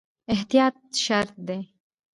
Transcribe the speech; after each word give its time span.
احتیاط 0.33 0.75
شرط 1.05 1.31
دی 1.47 1.59